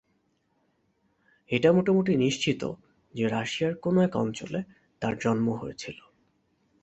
[1.49, 2.61] এটা মোটামুটি নিশ্চিত
[3.13, 4.59] যে রাশিয়ার কোন এক অঞ্চলে
[5.01, 5.97] তার জন্ম হয়েছিল।